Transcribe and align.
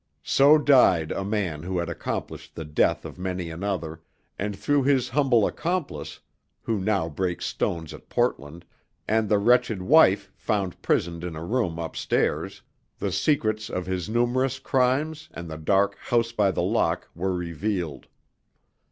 So 0.23 0.57
died 0.57 1.11
a 1.11 1.23
man 1.23 1.61
who 1.61 1.77
had 1.77 1.87
accomplished 1.87 2.55
the 2.55 2.65
death 2.65 3.05
of 3.05 3.19
many 3.19 3.51
another, 3.51 4.01
and 4.39 4.57
through 4.57 4.81
his 4.81 5.09
humble 5.09 5.45
accomplice 5.45 6.21
(who 6.63 6.79
now 6.79 7.07
breaks 7.07 7.45
stones 7.45 7.93
at 7.93 8.09
Portland), 8.09 8.65
and 9.07 9.29
the 9.29 9.37
wretched 9.37 9.79
wife 9.83 10.31
found 10.35 10.81
prisoned 10.81 11.23
in 11.23 11.35
a 11.35 11.45
room 11.45 11.77
upstairs, 11.77 12.63
the 12.97 13.11
secrets 13.11 13.69
of 13.69 13.85
his 13.85 14.09
numerous 14.09 14.57
crimes 14.57 15.29
and 15.35 15.47
the 15.51 15.57
dark 15.59 15.95
House 15.99 16.31
by 16.31 16.49
the 16.49 16.63
Lock 16.63 17.07
were 17.13 17.35
revealed. 17.35 18.07